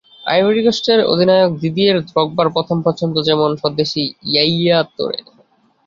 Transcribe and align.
Ivory 0.25 0.61
কোস্টের 0.65 0.99
অধিনায়ক 1.05 1.51
Didier 1.61 1.97
দ্রগবার 2.09 2.47
প্রথম 2.55 2.77
পছন্দ 2.87 3.15
যেমন 3.27 3.49
স্বদেশি 3.61 4.03
ইয়াইয়া 4.29 4.79
তোরে। 4.95 5.19